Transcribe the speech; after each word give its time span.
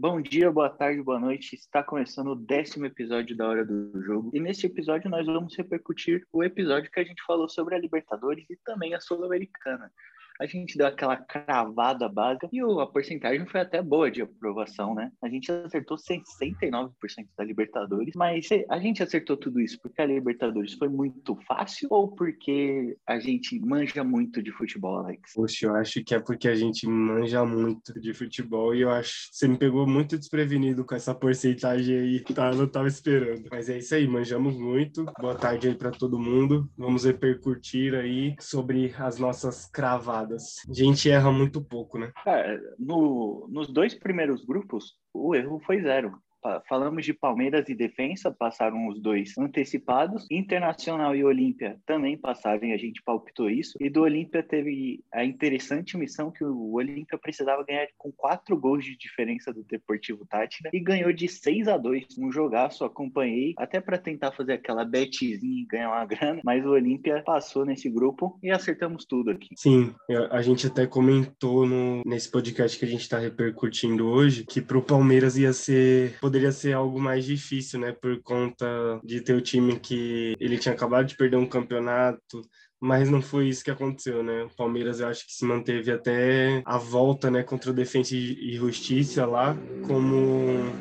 Bom 0.00 0.22
dia, 0.22 0.48
boa 0.48 0.70
tarde, 0.70 1.02
boa 1.02 1.18
noite. 1.18 1.56
Está 1.56 1.82
começando 1.82 2.28
o 2.28 2.36
décimo 2.36 2.86
episódio 2.86 3.36
da 3.36 3.48
Hora 3.48 3.64
do 3.64 4.00
Jogo. 4.00 4.30
E 4.32 4.38
neste 4.38 4.64
episódio 4.64 5.10
nós 5.10 5.26
vamos 5.26 5.56
repercutir 5.56 6.24
o 6.32 6.44
episódio 6.44 6.88
que 6.88 7.00
a 7.00 7.04
gente 7.04 7.20
falou 7.26 7.48
sobre 7.48 7.74
a 7.74 7.78
Libertadores 7.80 8.48
e 8.48 8.56
também 8.64 8.94
a 8.94 9.00
Sul-Americana 9.00 9.90
a 10.38 10.46
gente 10.46 10.78
deu 10.78 10.86
aquela 10.86 11.16
cravada 11.16 12.08
básica 12.08 12.48
e 12.52 12.60
a 12.60 12.86
porcentagem 12.86 13.46
foi 13.46 13.60
até 13.60 13.82
boa 13.82 14.10
de 14.10 14.22
aprovação, 14.22 14.94
né? 14.94 15.10
A 15.22 15.28
gente 15.28 15.50
acertou 15.50 15.96
69% 15.96 16.90
da 17.36 17.44
Libertadores, 17.44 18.14
mas 18.14 18.48
a 18.68 18.78
gente 18.78 19.02
acertou 19.02 19.36
tudo 19.36 19.60
isso 19.60 19.78
porque 19.82 20.00
a 20.00 20.06
Libertadores 20.06 20.74
foi 20.74 20.88
muito 20.88 21.36
fácil 21.46 21.88
ou 21.90 22.08
porque 22.08 22.96
a 23.06 23.18
gente 23.18 23.58
manja 23.58 24.04
muito 24.04 24.42
de 24.42 24.52
futebol, 24.52 24.98
Alex? 24.98 25.32
Poxa, 25.34 25.66
eu 25.66 25.74
acho 25.74 26.04
que 26.04 26.14
é 26.14 26.20
porque 26.20 26.48
a 26.48 26.54
gente 26.54 26.86
manja 26.86 27.44
muito 27.44 27.98
de 28.00 28.14
futebol 28.14 28.74
e 28.74 28.82
eu 28.82 28.90
acho 28.90 29.30
que 29.30 29.36
você 29.36 29.48
me 29.48 29.58
pegou 29.58 29.86
muito 29.86 30.16
desprevenido 30.16 30.84
com 30.84 30.94
essa 30.94 31.14
porcentagem 31.14 31.98
aí, 31.98 32.20
tá? 32.20 32.50
Eu 32.50 32.58
não 32.58 32.68
tava 32.68 32.86
esperando. 32.86 33.48
Mas 33.50 33.68
é 33.68 33.78
isso 33.78 33.94
aí, 33.94 34.06
manjamos 34.06 34.56
muito. 34.56 35.04
Boa 35.20 35.34
tarde 35.34 35.68
aí 35.68 35.74
para 35.74 35.90
todo 35.90 36.18
mundo. 36.18 36.70
Vamos 36.76 37.04
repercutir 37.04 37.94
aí 37.94 38.36
sobre 38.40 38.94
as 38.98 39.18
nossas 39.18 39.66
cravadas 39.66 40.27
A 40.36 40.72
gente 40.72 41.10
erra 41.10 41.30
muito 41.30 41.62
pouco, 41.62 41.98
né? 41.98 42.12
Cara, 42.24 42.60
no, 42.78 43.46
nos 43.50 43.68
dois 43.72 43.94
primeiros 43.94 44.44
grupos, 44.44 44.96
o 45.12 45.34
erro 45.34 45.60
foi 45.60 45.80
zero. 45.80 46.20
Falamos 46.68 47.04
de 47.04 47.12
Palmeiras 47.12 47.68
e 47.68 47.74
Defensa, 47.74 48.30
passaram 48.30 48.88
os 48.88 49.00
dois 49.00 49.36
antecipados. 49.38 50.26
Internacional 50.30 51.14
e 51.14 51.24
Olímpia 51.24 51.78
também 51.86 52.16
passaram 52.16 52.64
e 52.64 52.72
a 52.72 52.76
gente 52.76 53.02
palpitou 53.02 53.50
isso. 53.50 53.76
E 53.80 53.90
do 53.90 54.02
Olímpia 54.02 54.42
teve 54.42 55.02
a 55.12 55.24
interessante 55.24 55.96
missão 55.96 56.30
que 56.30 56.44
o 56.44 56.74
Olímpia 56.74 57.18
precisava 57.18 57.64
ganhar 57.64 57.86
com 57.96 58.12
quatro 58.12 58.56
gols 58.56 58.84
de 58.84 58.96
diferença 58.96 59.52
do 59.52 59.62
Deportivo 59.64 60.26
Tátira 60.26 60.70
e 60.72 60.80
ganhou 60.80 61.12
de 61.12 61.28
6 61.28 61.68
a 61.68 61.76
2 61.76 62.18
Um 62.18 62.30
jogaço, 62.30 62.84
acompanhei, 62.84 63.54
até 63.56 63.80
para 63.80 63.98
tentar 63.98 64.32
fazer 64.32 64.54
aquela 64.54 64.84
betzinha 64.84 65.38
e 65.42 65.66
ganhar 65.66 65.90
uma 65.90 66.04
grana, 66.04 66.40
mas 66.44 66.64
o 66.64 66.70
Olímpia 66.70 67.22
passou 67.24 67.64
nesse 67.64 67.88
grupo 67.88 68.38
e 68.42 68.50
acertamos 68.50 69.04
tudo 69.04 69.30
aqui. 69.30 69.48
Sim, 69.56 69.94
a 70.30 70.40
gente 70.42 70.66
até 70.66 70.86
comentou 70.86 71.66
no, 71.66 72.02
nesse 72.04 72.30
podcast 72.30 72.78
que 72.78 72.84
a 72.84 72.88
gente 72.88 73.02
está 73.02 73.18
repercutindo 73.18 74.06
hoje 74.06 74.44
que 74.44 74.60
para 74.60 74.78
o 74.78 74.82
Palmeiras 74.82 75.36
ia 75.36 75.52
ser 75.52 76.18
poderia 76.28 76.52
ser 76.52 76.74
algo 76.74 77.00
mais 77.00 77.24
difícil, 77.24 77.80
né? 77.80 77.92
Por 77.92 78.22
conta 78.22 78.66
de 79.02 79.22
ter 79.22 79.32
o 79.34 79.40
time 79.40 79.80
que 79.80 80.34
ele 80.38 80.58
tinha 80.58 80.74
acabado 80.74 81.06
de 81.06 81.16
perder 81.16 81.36
um 81.36 81.48
campeonato, 81.48 82.42
mas 82.78 83.08
não 83.08 83.22
foi 83.22 83.48
isso 83.48 83.64
que 83.64 83.70
aconteceu, 83.70 84.22
né? 84.22 84.44
O 84.44 84.54
Palmeiras 84.54 85.00
eu 85.00 85.08
acho 85.08 85.26
que 85.26 85.32
se 85.32 85.44
manteve 85.46 85.90
até 85.90 86.62
a 86.66 86.76
volta, 86.76 87.30
né, 87.30 87.42
contra 87.42 87.70
o 87.70 87.74
Defensa 87.74 88.14
e 88.14 88.54
Justiça 88.54 89.24
lá 89.24 89.56
como 89.86 90.78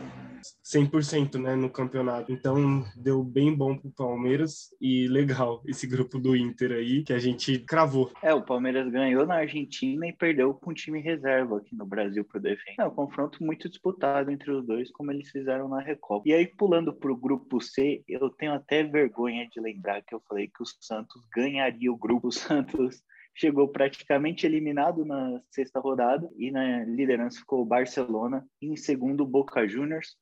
100% 0.65 1.41
né, 1.41 1.55
no 1.55 1.69
campeonato. 1.69 2.31
Então 2.31 2.83
deu 2.95 3.23
bem 3.23 3.53
bom 3.55 3.77
pro 3.77 3.91
Palmeiras 3.91 4.69
e 4.81 5.07
legal 5.07 5.61
esse 5.65 5.87
grupo 5.87 6.19
do 6.19 6.35
Inter 6.35 6.71
aí 6.71 7.03
que 7.03 7.13
a 7.13 7.19
gente 7.19 7.59
cravou. 7.59 8.11
É, 8.21 8.33
o 8.33 8.41
Palmeiras 8.41 8.89
ganhou 8.91 9.25
na 9.25 9.35
Argentina 9.35 10.07
e 10.07 10.13
perdeu 10.13 10.53
com 10.53 10.71
o 10.71 10.73
time 10.73 10.99
reserva 10.99 11.57
aqui 11.57 11.75
no 11.75 11.85
Brasil 11.85 12.23
pro 12.25 12.39
Defensa. 12.39 12.81
É 12.81 12.85
um 12.85 12.91
confronto 12.91 13.43
muito 13.43 13.69
disputado 13.69 14.31
entre 14.31 14.51
os 14.51 14.65
dois, 14.65 14.91
como 14.91 15.11
eles 15.11 15.29
fizeram 15.29 15.67
na 15.67 15.81
Recopa. 15.81 16.27
E 16.27 16.33
aí, 16.33 16.47
pulando 16.47 16.93
pro 16.93 17.15
grupo 17.15 17.61
C, 17.61 18.03
eu 18.07 18.29
tenho 18.29 18.53
até 18.53 18.83
vergonha 18.83 19.47
de 19.49 19.59
lembrar 19.59 20.01
que 20.01 20.13
eu 20.13 20.21
falei 20.27 20.47
que 20.47 20.63
o 20.63 20.65
Santos 20.81 21.21
ganharia 21.33 21.91
o 21.91 21.97
grupo. 21.97 22.17
O 22.27 22.31
Santos 22.31 23.01
chegou 23.37 23.67
praticamente 23.67 24.45
eliminado 24.45 25.05
na 25.05 25.39
sexta 25.51 25.79
rodada 25.79 26.27
e 26.35 26.49
na 26.51 26.83
liderança 26.83 27.39
ficou 27.39 27.61
o 27.61 27.65
Barcelona, 27.65 28.45
em 28.61 28.75
segundo 28.75 29.25
Boca 29.25 29.67
Juniors, 29.67 30.17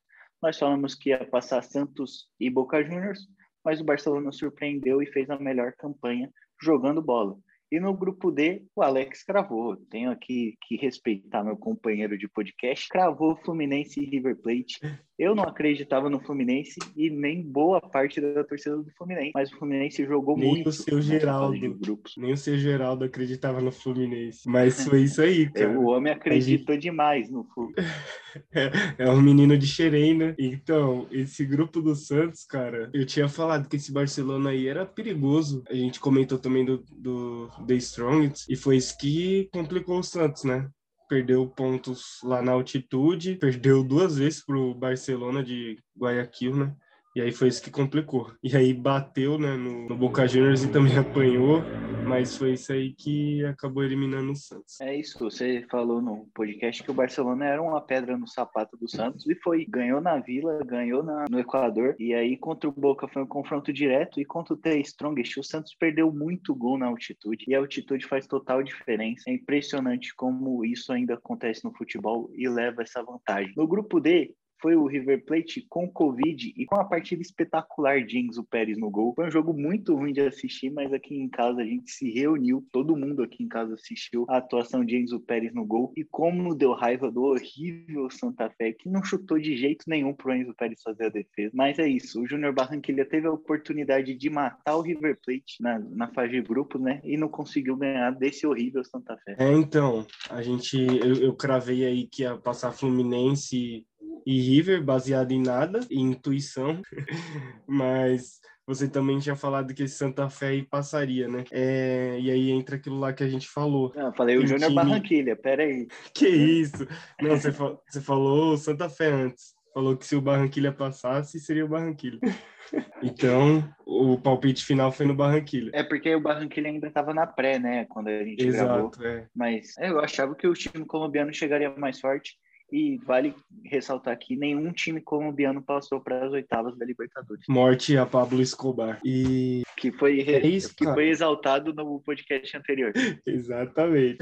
nós 0.45 0.59
falamos 0.59 0.93
que 0.93 1.09
ia 1.09 1.25
passar 1.25 1.63
Santos 1.63 2.27
e 2.39 2.51
Boca 2.51 2.83
Juniors, 2.83 3.27
mas 3.63 3.81
o 3.81 3.83
Barcelona 3.83 4.31
surpreendeu 4.31 5.01
e 5.01 5.07
fez 5.07 5.27
a 5.27 5.39
melhor 5.39 5.73
campanha 5.73 6.29
jogando 6.61 7.01
bola. 7.01 7.35
E 7.71 7.79
no 7.79 7.91
grupo 7.95 8.29
D, 8.29 8.63
o 8.75 8.83
Alex 8.83 9.23
cravou. 9.23 9.75
Tenho 9.89 10.11
aqui 10.11 10.55
que 10.61 10.75
respeitar 10.75 11.43
meu 11.43 11.57
companheiro 11.57 12.15
de 12.15 12.27
podcast. 12.27 12.87
Cravou 12.87 13.35
Fluminense 13.37 13.99
e 13.99 14.05
River 14.05 14.35
Plate. 14.35 14.79
Eu 15.17 15.33
não 15.33 15.45
acreditava 15.45 16.11
no 16.11 16.19
Fluminense 16.19 16.75
e 16.95 17.09
nem 17.09 17.41
boa 17.41 17.81
parte 17.81 18.21
da 18.21 18.43
torcida 18.43 18.77
do 18.77 18.91
Fluminense. 18.91 19.31
Mas 19.33 19.51
o 19.51 19.57
Fluminense 19.57 20.05
jogou 20.05 20.37
nem 20.37 20.47
muito. 20.47 20.69
O 20.69 20.71
seu 20.71 21.01
Geraldo, 21.01 21.79
nem 22.17 22.33
o 22.33 22.37
seu 22.37 22.55
Geraldo 22.55 23.03
acreditava 23.03 23.59
no 23.59 23.71
Fluminense. 23.71 24.47
Mas 24.47 24.85
foi 24.87 25.01
isso 25.01 25.23
aí, 25.23 25.49
cara. 25.51 25.71
o 25.71 25.85
homem 25.87 26.13
acreditou 26.13 26.75
gente... 26.75 26.83
demais 26.83 27.31
no 27.31 27.43
Fluminense. 27.45 27.89
É, 28.97 29.09
um 29.09 29.21
menino 29.21 29.57
de 29.57 29.67
Xerena. 29.67 30.35
Então, 30.37 31.07
esse 31.11 31.45
grupo 31.45 31.81
do 31.81 31.95
Santos, 31.95 32.45
cara, 32.45 32.89
eu 32.93 33.05
tinha 33.05 33.27
falado 33.27 33.67
que 33.67 33.75
esse 33.75 33.91
Barcelona 33.91 34.49
aí 34.51 34.67
era 34.67 34.85
perigoso. 34.85 35.63
A 35.69 35.73
gente 35.73 35.99
comentou 35.99 36.37
também 36.37 36.65
do, 36.65 36.83
do 36.91 37.49
The 37.67 37.75
Strongest. 37.75 38.45
E 38.49 38.55
foi 38.55 38.77
isso 38.77 38.97
que 38.97 39.49
complicou 39.51 39.99
o 39.99 40.03
Santos, 40.03 40.43
né? 40.43 40.69
perdeu 41.07 41.47
pontos 41.47 42.19
lá 42.23 42.41
na 42.41 42.51
altitude, 42.51 43.35
perdeu 43.35 43.83
duas 43.83 44.17
vezes 44.17 44.43
para 44.43 44.57
o 44.57 44.73
Barcelona 44.73 45.43
de 45.43 45.77
Guayaquil, 45.95 46.55
né? 46.55 46.75
E 47.15 47.21
aí 47.21 47.31
foi 47.31 47.47
isso 47.47 47.63
que 47.63 47.71
complicou. 47.71 48.33
E 48.43 48.57
aí 48.57 48.73
bateu 48.73 49.39
né, 49.39 49.55
no, 49.55 49.87
no 49.87 49.95
Boca 49.95 50.27
Juniors 50.27 50.65
e 50.65 50.71
também 50.71 50.97
apanhou, 50.99 51.61
mas 52.05 52.35
foi 52.35 52.53
isso 52.53 52.73
aí 52.73 52.93
que 52.93 53.43
acabou 53.45 53.85
eliminando 53.85 54.33
o 54.33 54.35
Santos. 54.35 54.81
É 54.81 54.93
isso, 54.93 55.17
você 55.19 55.65
falou 55.71 56.01
no 56.01 56.27
podcast 56.33 56.83
que 56.83 56.91
o 56.91 56.93
Barcelona 56.93 57.45
era 57.45 57.61
uma 57.61 57.79
pedra 57.79 58.17
no 58.17 58.27
sapato 58.27 58.75
do 58.75 58.89
Santos 58.89 59.25
e 59.29 59.35
foi. 59.35 59.65
Ganhou 59.65 60.01
na 60.01 60.19
Vila, 60.19 60.59
ganhou 60.65 61.03
na, 61.03 61.25
no 61.29 61.39
Equador, 61.39 61.95
e 61.97 62.13
aí 62.13 62.35
contra 62.35 62.69
o 62.69 62.73
Boca 62.73 63.07
foi 63.07 63.23
um 63.23 63.27
confronto 63.27 63.71
direto, 63.71 64.19
e 64.19 64.25
contra 64.25 64.53
o 64.53 64.57
The 64.57 64.77
Strongest, 64.79 65.39
o 65.39 65.43
Santos 65.43 65.73
perdeu 65.73 66.11
muito 66.11 66.53
gol 66.53 66.77
na 66.77 66.87
altitude, 66.87 67.45
e 67.47 67.55
a 67.55 67.59
altitude 67.59 68.05
faz 68.05 68.27
total 68.27 68.61
diferença. 68.61 69.29
É 69.29 69.33
impressionante 69.33 70.13
como 70.13 70.65
isso 70.65 70.91
ainda 70.91 71.13
acontece 71.13 71.63
no 71.63 71.73
futebol 71.73 72.29
e 72.35 72.49
leva 72.49 72.81
essa 72.81 73.01
vantagem. 73.01 73.53
No 73.55 73.65
grupo 73.65 74.01
D, 74.01 74.35
foi 74.65 74.75
o 74.75 74.87
River 74.87 75.23
Plate 75.23 75.63
com 75.69 75.87
Covid 75.87 76.51
e 76.57 76.65
com 76.65 76.75
a 76.75 76.83
partida 76.83 77.21
espetacular 77.21 78.03
de 78.03 78.17
Enzo 78.17 78.43
Pérez 78.43 78.79
no 78.79 78.89
gol. 78.89 79.13
Foi 79.13 79.27
um 79.27 79.31
jogo 79.31 79.53
muito 79.53 79.93
ruim 79.93 80.11
de 80.11 80.21
assistir, 80.21 80.71
mas 80.71 80.91
aqui 80.91 81.15
em 81.15 81.29
casa 81.29 81.61
a 81.61 81.63
gente 81.63 81.91
se 81.91 82.09
reuniu, 82.09 82.65
todo 82.71 82.97
mundo 82.97 83.21
aqui 83.21 83.43
em 83.43 83.47
casa 83.47 83.75
assistiu 83.75 84.25
a 84.27 84.37
atuação 84.37 84.83
de 84.83 84.97
Enzo 84.97 85.19
Pérez 85.19 85.53
no 85.53 85.63
gol 85.63 85.93
e 85.95 86.03
como 86.03 86.55
deu 86.55 86.73
raiva 86.73 87.11
do 87.11 87.25
horrível 87.25 88.09
Santa 88.09 88.49
Fé, 88.57 88.73
que 88.73 88.89
não 88.89 89.03
chutou 89.03 89.37
de 89.37 89.55
jeito 89.55 89.83
nenhum 89.87 90.15
pro 90.15 90.33
Enzo 90.33 90.55
Pérez 90.55 90.81
fazer 90.81 91.05
a 91.05 91.09
defesa. 91.09 91.51
Mas 91.53 91.77
é 91.77 91.87
isso, 91.87 92.19
o 92.19 92.27
Júnior 92.27 92.51
Barranquilla 92.51 93.05
teve 93.05 93.27
a 93.27 93.31
oportunidade 93.31 94.15
de 94.15 94.29
matar 94.31 94.77
o 94.77 94.81
River 94.81 95.19
Plate 95.23 95.61
na, 95.61 95.77
na 95.77 96.07
fase 96.07 96.31
de 96.31 96.41
grupos, 96.41 96.81
né? 96.81 97.01
E 97.03 97.17
não 97.17 97.29
conseguiu 97.29 97.77
ganhar 97.77 98.09
desse 98.15 98.47
horrível 98.47 98.83
Santa 98.83 99.15
Fé. 99.17 99.35
É, 99.37 99.51
então, 99.51 100.07
a 100.27 100.41
gente, 100.41 100.75
eu, 100.75 101.17
eu 101.17 101.35
cravei 101.35 101.85
aí 101.85 102.07
que 102.07 102.23
ia 102.23 102.35
passar 102.35 102.71
Fluminense 102.71 103.85
e 104.25 104.41
River, 104.41 104.83
baseado 104.83 105.31
em 105.31 105.41
nada, 105.41 105.79
em 105.91 106.11
intuição, 106.11 106.81
mas 107.67 108.39
você 108.67 108.89
também 108.89 109.19
tinha 109.19 109.35
falado 109.35 109.73
que 109.73 109.87
Santa 109.87 110.27
Fé 110.27 110.47
aí 110.47 110.63
passaria, 110.63 111.27
né? 111.27 111.43
É, 111.51 112.17
e 112.19 112.31
aí 112.31 112.49
entra 112.49 112.77
aquilo 112.77 112.99
lá 112.99 113.13
que 113.13 113.23
a 113.23 113.27
gente 113.27 113.47
falou. 113.47 113.93
Não, 113.95 114.11
falei 114.13 114.37
o 114.37 114.41
Júnior 114.47 114.71
time... 114.71 114.75
Barranquilha, 114.75 115.35
peraí. 115.35 115.87
Que 116.13 116.27
isso? 116.27 116.87
Não, 117.21 117.37
você, 117.37 117.51
fa... 117.51 117.77
você 117.87 118.01
falou 118.01 118.57
Santa 118.57 118.89
Fé 118.89 119.11
antes. 119.11 119.53
Falou 119.71 119.95
que 119.95 120.05
se 120.05 120.15
o 120.15 120.21
Barranquilha 120.21 120.71
passasse, 120.71 121.39
seria 121.39 121.65
o 121.65 121.69
Barranquilha. 121.69 122.19
Então, 123.03 123.63
o 123.85 124.17
palpite 124.17 124.65
final 124.65 124.91
foi 124.91 125.05
no 125.05 125.13
Barranquilha. 125.13 125.69
É 125.71 125.83
porque 125.83 126.15
o 126.15 126.19
Barranquilha 126.19 126.67
ainda 126.67 126.87
estava 126.87 127.13
na 127.13 127.27
pré, 127.27 127.59
né? 127.59 127.85
Quando 127.85 128.07
a 128.07 128.23
gente 128.23 128.43
Exato, 128.43 128.97
gravou. 128.99 129.19
É. 129.19 129.27
Mas 129.35 129.77
é, 129.77 129.89
eu 129.91 129.99
achava 129.99 130.33
que 130.33 130.47
o 130.47 130.53
time 130.53 130.83
colombiano 130.83 131.31
chegaria 131.31 131.69
mais 131.77 131.99
forte. 131.99 132.39
E 132.71 132.97
vale 132.97 133.33
ressaltar 133.63 134.17
que 134.17 134.35
nenhum 134.35 134.71
time 134.71 134.99
colombiano 134.99 135.61
passou 135.61 135.99
para 135.99 136.25
as 136.25 136.31
oitavas 136.31 136.77
da 136.77 136.85
Libertadores. 136.85 137.45
Morte 137.47 137.97
a 137.97 138.05
Pablo 138.05 138.41
Escobar. 138.41 138.99
E 139.03 139.63
que 139.77 139.91
foi 139.91 140.21
é 140.21 140.45
isso, 140.45 140.75
que 140.75 140.85
foi 140.85 141.09
exaltado 141.09 141.73
no 141.73 141.99
podcast 141.99 142.57
anterior. 142.57 142.93
Exatamente. 143.25 144.17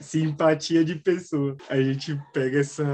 Simpatia 0.00 0.84
de 0.84 0.94
pessoa. 0.96 1.56
A 1.68 1.80
gente 1.80 2.18
pega 2.32 2.60
essa 2.60 2.86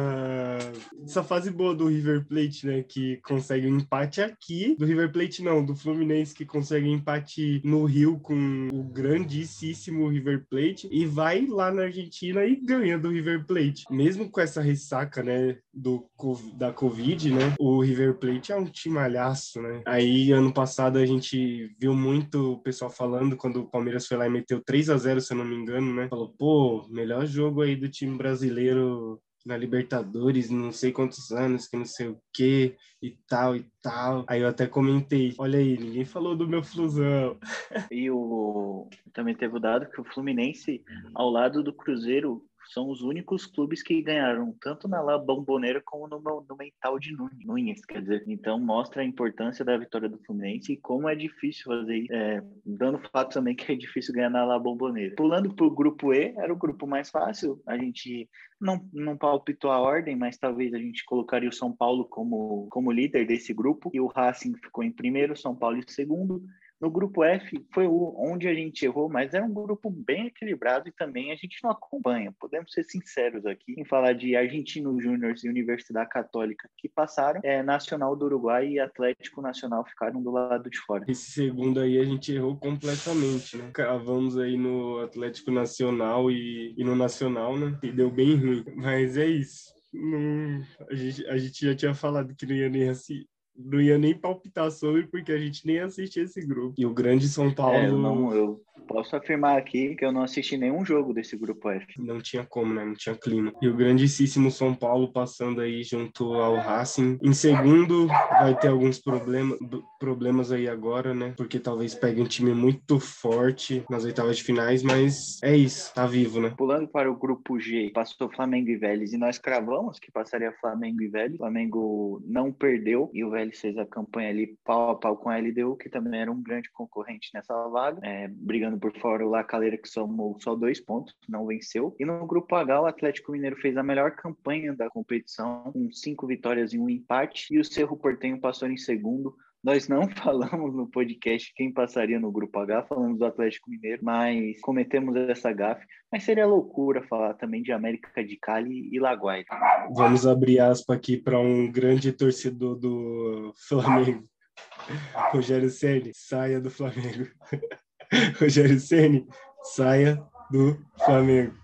essa 1.04 1.22
fase 1.22 1.50
boa 1.50 1.75
do 1.75 1.88
River 1.88 2.26
Plate, 2.26 2.66
né, 2.66 2.82
que 2.82 3.19
consegue 3.19 3.66
um 3.66 3.76
empate 3.76 4.20
aqui, 4.20 4.75
do 4.78 4.87
River 4.87 5.12
Plate 5.12 5.43
não, 5.43 5.64
do 5.64 5.76
Fluminense 5.76 6.34
que 6.34 6.44
consegue 6.44 6.88
um 6.88 6.94
empate 6.94 7.60
no 7.64 7.84
Rio 7.84 8.19
com 8.19 8.69
o 8.72 8.82
grandíssimo 8.82 10.08
River 10.08 10.46
Plate 10.49 10.88
e 10.90 11.04
vai 11.04 11.46
lá 11.46 11.70
na 11.70 11.82
Argentina 11.82 12.44
e 12.44 12.56
ganha 12.56 12.99
do 12.99 13.10
River 13.10 13.44
Plate 13.44 13.84
mesmo 13.93 14.31
com 14.31 14.41
essa 14.41 14.61
ressaca, 14.61 15.23
né, 15.23 15.59
do, 15.73 16.09
da 16.55 16.73
Covid, 16.73 17.33
né, 17.33 17.55
o 17.59 17.81
River 17.81 18.15
Plate 18.19 18.53
é 18.53 18.56
um 18.56 18.65
time 18.65 18.94
malhaço, 18.94 19.61
né? 19.61 19.83
Aí, 19.87 20.33
ano 20.33 20.53
passado, 20.53 20.99
a 20.99 21.06
gente 21.06 21.75
viu 21.79 21.94
muito 21.94 22.53
o 22.53 22.59
pessoal 22.59 22.91
falando, 22.91 23.37
quando 23.37 23.61
o 23.61 23.71
Palmeiras 23.71 24.06
foi 24.06 24.17
lá 24.17 24.27
e 24.27 24.31
meteu 24.31 24.62
3 24.65 24.91
a 24.91 24.97
0 24.97 25.21
se 25.21 25.33
eu 25.33 25.39
não 25.39 25.44
me 25.44 25.56
engano, 25.56 25.94
né? 25.94 26.09
Falou, 26.09 26.35
pô, 26.39 26.87
melhor 26.91 27.27
jogo 27.27 27.62
aí 27.62 27.77
do 27.77 27.89
time 27.89 28.17
brasileiro 28.17 29.21
na 29.44 29.56
Libertadores, 29.56 30.50
não 30.50 30.73
sei 30.73 30.93
quantos 30.93 31.31
anos, 31.33 31.67
que 31.67 31.77
não 31.77 31.85
sei 31.85 32.09
o 32.09 32.19
que 32.33 32.77
e 33.03 33.11
tal 33.29 33.56
e 33.56 33.67
tal. 33.83 34.25
Aí 34.29 34.41
eu 34.41 34.49
até 34.49 34.67
comentei, 34.67 35.35
olha 35.38 35.59
aí, 35.59 35.77
ninguém 35.77 36.05
falou 36.05 36.37
do 36.37 36.49
meu 36.49 36.62
Flusão. 36.62 37.38
E 37.91 38.11
o 38.11 38.88
também 39.12 39.35
teve 39.35 39.56
o 39.56 39.61
dado 39.61 39.91
que 39.91 40.00
o 40.00 40.05
Fluminense, 40.05 40.83
ao 41.15 41.29
lado 41.29 41.62
do 41.62 41.73
Cruzeiro, 41.73 42.43
são 42.69 42.88
os 42.88 43.03
únicos 43.03 43.47
clubes 43.47 43.82
que 43.82 44.03
ganharam 44.03 44.55
tanto 44.61 44.88
na 44.88 45.00
La 45.00 45.19
Bombonera 45.19 45.81
como 45.85 46.09
no, 46.09 46.20
no 46.20 46.56
mental 46.56 46.99
de 46.99 47.12
Nunes, 47.44 47.85
quer 47.85 48.00
dizer. 48.00 48.25
Então 48.26 48.59
mostra 48.59 49.03
a 49.03 49.05
importância 49.05 49.64
da 49.64 49.76
vitória 49.76 50.09
do 50.09 50.19
Fluminense 50.25 50.73
e 50.73 50.76
como 50.76 51.09
é 51.09 51.14
difícil 51.14 51.64
fazer 51.64 51.97
isso, 51.97 52.12
é, 52.12 52.43
dando 52.64 52.99
fato 53.11 53.35
também 53.35 53.55
que 53.55 53.70
é 53.70 53.75
difícil 53.75 54.14
ganhar 54.14 54.31
na 54.31 54.44
La 54.44 54.59
Bombonera. 54.59 55.14
Pulando 55.17 55.55
para 55.55 55.67
o 55.67 55.70
grupo 55.70 56.12
E, 56.12 56.35
era 56.37 56.53
o 56.53 56.56
grupo 56.56 56.87
mais 56.87 57.11
fácil, 57.11 57.61
a 57.67 57.76
gente 57.76 58.29
não, 58.61 58.81
não 58.93 59.17
palpitou 59.17 59.70
a 59.70 59.81
ordem, 59.81 60.17
mas 60.17 60.38
talvez 60.38 60.73
a 60.73 60.79
gente 60.79 61.05
colocaria 61.05 61.49
o 61.49 61.53
São 61.53 61.75
Paulo 61.75 62.05
como, 62.05 62.69
como 62.70 62.93
líder 62.93 63.26
desse 63.26 63.53
grupo 63.53 63.91
e 63.93 64.00
o 64.00 64.06
Racing 64.06 64.55
ficou 64.56 64.85
em 64.85 64.93
primeiro, 64.93 65.37
São 65.37 65.55
Paulo 65.55 65.79
em 65.79 65.85
segundo, 65.87 66.43
no 66.82 66.90
grupo 66.90 67.23
F 67.23 67.64
foi 67.73 67.87
onde 67.87 68.49
a 68.49 68.55
gente 68.55 68.84
errou, 68.84 69.08
mas 69.08 69.32
é 69.34 69.40
um 69.40 69.52
grupo 69.52 69.88
bem 69.88 70.26
equilibrado 70.26 70.88
e 70.88 70.93
também 70.93 71.31
a 71.31 71.37
gente 71.37 71.62
não 71.62 71.70
acompanha. 71.70 72.34
Podemos 72.40 72.73
ser 72.73 72.82
sinceros 72.82 73.46
aqui 73.46 73.75
em 73.79 73.84
falar 73.84 74.14
de 74.14 74.34
Argentino 74.34 75.00
Júnior 75.00 75.34
e 75.43 75.49
Universidade 75.49 76.11
Católica 76.11 76.69
que 76.76 76.88
passaram, 76.88 77.40
é, 77.44 77.62
Nacional 77.62 78.17
do 78.17 78.25
Uruguai 78.25 78.69
e 78.69 78.81
Atlético 78.81 79.40
Nacional 79.40 79.84
ficaram 79.84 80.20
do 80.20 80.32
lado 80.32 80.69
de 80.69 80.79
fora. 80.79 81.05
Esse 81.06 81.31
segundo 81.31 81.79
aí 81.79 81.99
a 81.99 82.05
gente 82.05 82.32
errou 82.32 82.56
completamente, 82.56 83.56
né? 83.56 83.70
Cravamos 83.73 84.37
aí 84.37 84.56
no 84.56 84.99
Atlético 85.00 85.52
Nacional 85.52 86.32
e, 86.32 86.75
e 86.76 86.82
no 86.82 86.96
Nacional, 86.96 87.56
né? 87.56 87.78
E 87.81 87.93
deu 87.93 88.11
bem 88.11 88.35
ruim. 88.35 88.64
Mas 88.75 89.17
é 89.17 89.26
isso. 89.26 89.73
Não, 89.93 90.62
a, 90.90 90.94
gente, 90.94 91.26
a 91.26 91.37
gente 91.37 91.67
já 91.67 91.75
tinha 91.76 91.94
falado 91.94 92.35
que 92.35 92.46
não 92.46 92.56
ia 92.56 92.69
nem 92.69 92.88
assim, 92.88 93.25
não 93.56 93.81
ia 93.81 93.99
nem 93.99 94.14
palpitar 94.14 94.70
sobre, 94.70 95.06
porque 95.06 95.32
a 95.32 95.38
gente 95.38 95.66
nem 95.66 95.81
assistia 95.81 96.22
esse 96.22 96.40
grupo. 96.44 96.75
E 96.78 96.87
o 96.87 96.94
grande 96.94 97.28
São 97.28 97.52
Paulo. 97.52 97.76
É, 97.76 97.90
não, 97.90 98.34
eu 98.34 98.62
posso 98.87 99.16
afirmar 99.16 99.56
aqui 99.56 99.94
que 99.94 100.04
eu 100.04 100.12
não 100.12 100.22
assisti 100.22 100.56
nenhum 100.56 100.84
jogo 100.84 101.12
desse 101.12 101.37
grupo 101.37 101.70
F. 101.70 101.87
Não 101.99 102.20
tinha 102.20 102.44
como, 102.44 102.75
né? 102.75 102.84
Não 102.84 102.94
tinha 102.94 103.14
clima. 103.14 103.52
E 103.60 103.69
o 103.69 103.76
grandíssimo 103.76 104.50
São 104.50 104.75
Paulo 104.75 105.12
passando 105.12 105.60
aí 105.60 105.82
junto 105.82 106.34
ao 106.34 106.56
Racing. 106.56 107.19
Em 107.22 107.32
segundo, 107.32 108.06
vai 108.06 108.58
ter 108.58 108.69
alguns 108.69 108.99
problemas, 108.99 109.58
problemas 109.99 110.52
aí 110.52 110.69
agora, 110.69 111.14
né? 111.14 111.34
Porque 111.37 111.58
talvez 111.58 111.94
pegue 111.94 112.20
um 112.20 112.26
time 112.26 112.52
muito 112.52 112.99
forte 112.99 113.84
nas 113.88 114.04
oitavas 114.04 114.37
de 114.37 114.44
finais, 114.44 114.82
mas 114.82 115.38
é 115.43 115.56
isso, 115.56 115.93
tá 115.94 116.06
vivo, 116.06 116.40
né? 116.40 116.54
Pulando 116.56 116.88
para 116.88 117.10
o 117.10 117.16
grupo 117.16 117.58
G, 117.58 117.90
passou 117.94 118.31
Flamengo 118.31 118.70
e 118.70 118.76
Vélez, 118.76 119.12
e 119.12 119.19
nós 119.19 119.38
cravamos 119.38 119.99
que 119.99 120.10
passaria 120.10 120.52
Flamengo 120.60 121.02
e 121.02 121.08
Vélez. 121.08 121.37
Flamengo 121.37 122.22
não 122.26 122.52
perdeu 122.52 123.10
e 123.12 123.25
o 123.25 123.31
Vélez 123.31 123.42
fez 123.50 123.77
a 123.77 123.85
campanha 123.87 124.31
ali 124.31 124.56
pau 124.65 124.91
a 124.91 124.94
pau 124.94 125.17
com 125.17 125.29
a 125.29 125.37
LDU, 125.37 125.77
que 125.77 125.89
também 125.89 126.21
era 126.21 126.31
um 126.31 126.43
grande 126.43 126.71
concorrente 126.71 127.31
nessa 127.35 127.69
vaga, 127.69 127.99
é, 128.06 128.29
brigando 128.29 128.79
por 128.79 128.97
fora 128.99 129.27
o 129.27 129.31
Lacaleira, 129.31 129.77
que 129.77 129.89
somou 129.89 130.39
só 130.41 130.55
dois 130.55 130.81
pontos, 130.81 131.15
não 131.29 131.47
venceu. 131.47 131.97
E 131.99 132.05
no 132.05 132.27
grupo 132.27 132.55
H, 132.55 132.81
o 132.81 132.87
Atlético 132.87 133.33
Mineiro 133.33 133.56
fez 133.56 133.77
a 133.77 133.83
melhor 133.83 134.12
campanha 134.12 134.75
da 134.75 134.89
competição, 134.89 135.73
com 135.73 135.91
cinco 135.91 136.27
vitórias 136.27 136.73
e 136.73 136.79
um 136.79 136.89
empate, 136.89 137.53
e 137.53 137.59
o 137.59 137.65
Cerro 137.65 137.97
Portenho 137.97 138.41
passou 138.41 138.69
em 138.69 138.77
segundo, 138.77 139.35
nós 139.62 139.88
não 139.88 140.09
falamos 140.17 140.75
no 140.75 140.87
podcast 140.88 141.53
quem 141.55 141.73
passaria 141.73 142.19
no 142.19 142.32
grupo 142.32 142.59
H, 142.59 142.85
falamos 142.85 143.19
do 143.19 143.25
Atlético 143.25 143.70
Mineiro, 143.70 144.05
mas 144.05 144.61
cometemos 144.61 145.17
essa 145.17 145.53
gafe. 145.53 145.87
Mas 146.11 146.25
seria 146.25 146.47
loucura 146.47 147.03
falar 147.09 147.35
também 147.35 147.62
de 147.62 147.73
América 147.73 148.25
de 148.25 148.37
Cali 148.37 148.88
e 148.93 148.99
Laguaira. 148.99 149.47
Vamos 149.94 150.26
abrir 150.26 150.61
aspas 150.61 150.97
aqui 150.97 151.17
para 151.17 151.38
um 151.38 151.70
grande 151.70 152.12
torcedor 152.12 152.79
do 152.79 153.55
Flamengo. 153.69 154.25
Rogério 155.32 155.70
Ceni, 155.70 156.12
saia 156.14 156.61
do 156.61 156.70
Flamengo. 156.70 157.29
Rogério 158.38 158.79
Ceni, 158.79 159.26
saia 159.62 160.23
do 160.50 160.79
Flamengo. 161.05 161.55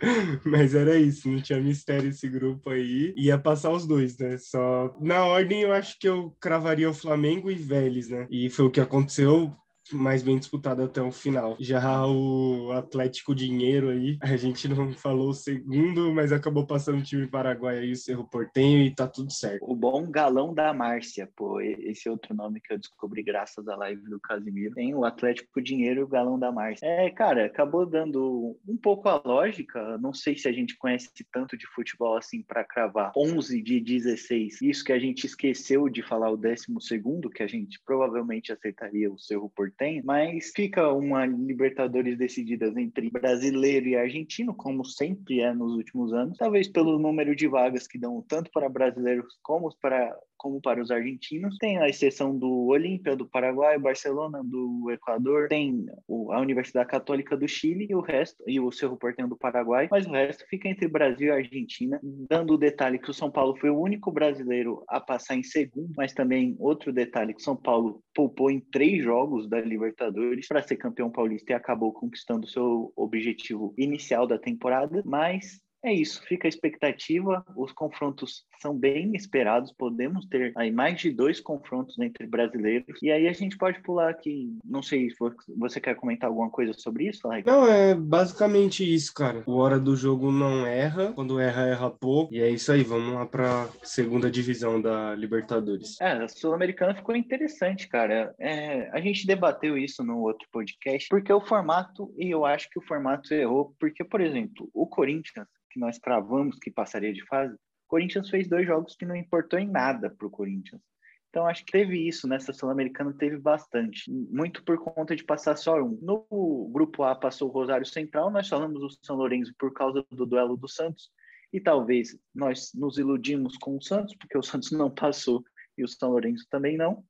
Mas 0.44 0.74
era 0.74 0.96
isso, 0.96 1.28
não 1.28 1.40
tinha 1.40 1.60
mistério 1.60 2.10
esse 2.10 2.28
grupo 2.28 2.70
aí. 2.70 3.14
Ia 3.16 3.38
passar 3.38 3.70
os 3.70 3.86
dois, 3.86 4.18
né? 4.18 4.36
Só 4.38 4.94
na 5.00 5.24
ordem 5.24 5.62
eu 5.62 5.72
acho 5.72 5.98
que 5.98 6.08
eu 6.08 6.34
cravaria 6.40 6.88
o 6.88 6.94
Flamengo 6.94 7.50
e 7.50 7.54
Vélez, 7.54 8.08
né? 8.08 8.26
E 8.30 8.48
foi 8.50 8.66
o 8.66 8.70
que 8.70 8.80
aconteceu 8.80 9.54
mais 9.92 10.22
bem 10.22 10.38
disputado 10.38 10.82
até 10.82 11.00
o 11.00 11.12
final. 11.12 11.56
Já 11.60 12.06
o 12.06 12.72
Atlético 12.72 13.34
Dinheiro 13.34 13.90
aí, 13.90 14.18
a 14.20 14.36
gente 14.36 14.68
não 14.68 14.92
falou 14.92 15.30
o 15.30 15.34
segundo, 15.34 16.12
mas 16.12 16.32
acabou 16.32 16.66
passando 16.66 16.98
o 16.98 17.02
time 17.02 17.26
Paraguai 17.26 17.78
aí, 17.78 17.92
o 17.92 17.96
Cerro 17.96 18.24
Portenho, 18.24 18.80
e 18.80 18.94
tá 18.94 19.06
tudo 19.06 19.32
certo. 19.32 19.62
O 19.62 19.74
bom 19.74 20.10
galão 20.10 20.52
da 20.52 20.72
Márcia, 20.72 21.28
pô, 21.36 21.60
esse 21.60 22.08
é 22.08 22.10
outro 22.10 22.34
nome 22.34 22.60
que 22.60 22.72
eu 22.72 22.78
descobri 22.78 23.22
graças 23.22 23.66
à 23.68 23.76
live 23.76 24.02
do 24.08 24.18
Casimiro. 24.18 24.74
Tem 24.74 24.94
o 24.94 25.04
Atlético 25.04 25.62
Dinheiro 25.62 26.00
e 26.00 26.04
o 26.04 26.08
galão 26.08 26.38
da 26.38 26.50
Márcia. 26.50 26.86
É, 26.86 27.10
cara, 27.10 27.46
acabou 27.46 27.86
dando 27.86 28.56
um 28.66 28.76
pouco 28.76 29.08
a 29.08 29.20
lógica, 29.24 29.98
não 29.98 30.12
sei 30.12 30.36
se 30.36 30.48
a 30.48 30.52
gente 30.52 30.76
conhece 30.76 31.10
tanto 31.32 31.56
de 31.56 31.66
futebol 31.66 32.16
assim 32.16 32.42
para 32.42 32.64
cravar 32.64 33.12
11 33.16 33.62
de 33.62 33.80
16. 33.80 34.62
Isso 34.62 34.84
que 34.84 34.92
a 34.92 34.98
gente 34.98 35.26
esqueceu 35.26 35.88
de 35.88 36.02
falar 36.02 36.30
o 36.30 36.36
décimo 36.36 36.80
segundo, 36.80 37.30
que 37.30 37.42
a 37.42 37.46
gente 37.46 37.80
provavelmente 37.84 38.52
acertaria 38.52 39.10
o 39.10 39.18
Cerro 39.18 39.50
Portenho 39.54 39.75
tem, 39.76 40.02
mas 40.02 40.52
fica 40.54 40.92
uma 40.92 41.26
Libertadores 41.26 42.18
decididas 42.18 42.76
entre 42.76 43.10
brasileiro 43.10 43.88
e 43.88 43.96
argentino, 43.96 44.54
como 44.54 44.84
sempre 44.84 45.40
é 45.40 45.52
nos 45.52 45.74
últimos 45.74 46.12
anos, 46.12 46.36
talvez 46.38 46.68
pelo 46.68 46.98
número 46.98 47.34
de 47.34 47.46
vagas 47.46 47.86
que 47.86 47.98
dão 47.98 48.24
tanto 48.26 48.50
para 48.50 48.68
brasileiros 48.68 49.38
como 49.42 49.74
para 49.80 50.16
como 50.36 50.60
para 50.60 50.80
os 50.80 50.90
argentinos. 50.90 51.56
Tem 51.58 51.78
a 51.78 51.88
exceção 51.88 52.36
do 52.36 52.66
Olímpia, 52.66 53.16
do 53.16 53.26
Paraguai, 53.26 53.78
Barcelona, 53.78 54.42
do 54.44 54.90
Equador, 54.90 55.48
tem 55.48 55.86
a 56.30 56.40
Universidade 56.40 56.88
Católica 56.88 57.36
do 57.36 57.48
Chile 57.48 57.86
e 57.90 57.94
o 57.94 58.00
resto, 58.00 58.42
e 58.46 58.60
o 58.60 58.70
Cerro 58.70 58.96
Porteño 58.96 59.28
do 59.28 59.36
Paraguai, 59.36 59.88
mas 59.90 60.06
o 60.06 60.10
resto 60.10 60.44
fica 60.48 60.68
entre 60.68 60.88
Brasil 60.88 61.28
e 61.28 61.30
Argentina, 61.30 61.98
dando 62.30 62.54
o 62.54 62.58
detalhe 62.58 62.98
que 62.98 63.10
o 63.10 63.14
São 63.14 63.30
Paulo 63.30 63.56
foi 63.56 63.70
o 63.70 63.80
único 63.80 64.12
brasileiro 64.12 64.84
a 64.88 65.00
passar 65.00 65.36
em 65.36 65.42
segundo, 65.42 65.92
mas 65.96 66.12
também 66.12 66.54
outro 66.58 66.92
detalhe 66.92 67.34
que 67.34 67.40
o 67.40 67.44
São 67.44 67.56
Paulo 67.56 68.02
poupou 68.14 68.50
em 68.50 68.60
três 68.60 69.02
jogos 69.02 69.48
da 69.48 69.60
Libertadores 69.66 70.48
para 70.48 70.62
ser 70.62 70.76
campeão 70.76 71.10
paulista 71.10 71.52
e 71.52 71.54
acabou 71.54 71.92
conquistando 71.92 72.46
seu 72.46 72.92
objetivo 72.96 73.74
inicial 73.76 74.26
da 74.26 74.38
temporada, 74.38 75.02
mas 75.04 75.60
é 75.84 75.92
isso, 75.92 76.22
fica 76.26 76.46
a 76.46 76.50
expectativa. 76.50 77.44
Os 77.56 77.72
confrontos 77.72 78.44
são 78.60 78.76
bem 78.76 79.14
esperados. 79.14 79.72
Podemos 79.72 80.26
ter 80.26 80.52
aí 80.56 80.70
mais 80.72 81.00
de 81.00 81.10
dois 81.12 81.40
confrontos 81.40 81.98
entre 81.98 82.26
brasileiros. 82.26 83.00
E 83.02 83.10
aí 83.10 83.28
a 83.28 83.32
gente 83.32 83.56
pode 83.56 83.80
pular 83.82 84.10
aqui. 84.10 84.56
Não 84.64 84.82
sei 84.82 85.10
se 85.10 85.16
você 85.56 85.80
quer 85.80 85.94
comentar 85.94 86.28
alguma 86.28 86.50
coisa 86.50 86.72
sobre 86.72 87.08
isso, 87.08 87.26
Alex? 87.26 87.46
Não, 87.46 87.66
é 87.66 87.94
basicamente 87.94 88.82
isso, 88.82 89.12
cara. 89.14 89.42
O 89.46 89.56
hora 89.58 89.78
do 89.78 89.94
jogo 89.94 90.32
não 90.32 90.66
erra. 90.66 91.12
Quando 91.12 91.38
erra, 91.38 91.66
erra 91.66 91.90
pouco. 91.90 92.34
E 92.34 92.40
é 92.40 92.50
isso 92.50 92.72
aí. 92.72 92.82
Vamos 92.82 93.14
lá 93.14 93.26
para 93.26 93.68
segunda 93.82 94.30
divisão 94.30 94.80
da 94.80 95.14
Libertadores. 95.14 96.00
É, 96.00 96.12
a 96.24 96.28
Sul-Americana 96.28 96.94
ficou 96.94 97.14
interessante, 97.14 97.88
cara. 97.88 98.34
É, 98.38 98.90
a 98.92 99.00
gente 99.00 99.26
debateu 99.26 99.78
isso 99.78 100.02
no 100.02 100.18
outro 100.18 100.48
podcast, 100.50 101.08
porque 101.08 101.32
o 101.32 101.40
formato, 101.40 102.12
e 102.18 102.30
eu 102.30 102.44
acho 102.44 102.68
que 102.70 102.78
o 102.78 102.82
formato 102.82 103.32
errou, 103.32 103.74
porque, 103.78 104.02
por 104.02 104.20
exemplo, 104.20 104.68
o 104.74 104.86
Corinthians 104.86 105.46
que 105.76 105.80
nós 105.80 105.98
cravamos 105.98 106.58
que 106.58 106.70
passaria 106.70 107.12
de 107.12 107.24
fase, 107.26 107.54
o 107.54 107.58
Corinthians 107.86 108.30
fez 108.30 108.48
dois 108.48 108.66
jogos 108.66 108.96
que 108.96 109.04
não 109.04 109.14
importou 109.14 109.58
em 109.58 109.68
nada 109.68 110.08
para 110.10 110.26
o 110.26 110.30
Corinthians. 110.30 110.80
Então, 111.28 111.46
acho 111.46 111.66
que 111.66 111.72
teve 111.72 111.98
isso 112.08 112.26
nessa 112.26 112.50
Sul-Americana, 112.50 113.12
teve 113.12 113.36
bastante. 113.36 114.10
Muito 114.10 114.64
por 114.64 114.78
conta 114.78 115.14
de 115.14 115.22
passar 115.22 115.54
só 115.54 115.78
um. 115.82 115.98
No 116.00 116.70
grupo 116.72 117.02
A 117.02 117.14
passou 117.14 117.50
o 117.50 117.52
Rosário 117.52 117.84
Central, 117.84 118.30
nós 118.30 118.48
falamos 118.48 118.80
do 118.80 118.88
São 119.04 119.16
Lourenço 119.16 119.52
por 119.58 119.70
causa 119.74 120.02
do 120.10 120.24
duelo 120.24 120.56
do 120.56 120.66
Santos. 120.66 121.10
E 121.52 121.60
talvez 121.60 122.18
nós 122.34 122.70
nos 122.74 122.96
iludimos 122.96 123.58
com 123.58 123.76
o 123.76 123.82
Santos, 123.82 124.16
porque 124.16 124.38
o 124.38 124.42
Santos 124.42 124.72
não 124.72 124.90
passou 124.90 125.44
e 125.76 125.84
o 125.84 125.88
São 125.88 126.10
Lourenço 126.10 126.46
também 126.48 126.78
não. 126.78 127.04